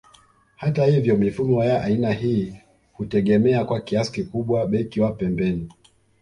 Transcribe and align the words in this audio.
Hata 0.55 0.85
hivyo 0.85 1.17
mifumo 1.17 1.63
ya 1.63 1.83
aina 1.83 2.11
hii 2.13 2.55
hutegemea 2.93 3.65
kwa 3.65 3.81
kiasi 3.81 4.11
kikubwa 4.11 4.67
beki 4.67 5.01
wa 5.01 5.11
pembeni 5.13 5.69